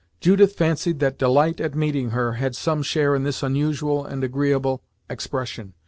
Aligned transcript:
Judith 0.19 0.53
fancied 0.53 0.97
that 0.97 1.19
delight 1.19 1.61
at 1.61 1.75
meeting 1.75 2.09
her 2.09 2.33
had 2.33 2.55
some 2.55 2.81
share 2.81 3.13
in 3.13 3.21
this 3.23 3.43
unusual 3.43 4.03
and 4.03 4.23
agreeable 4.23 4.81
expression. 5.11 5.75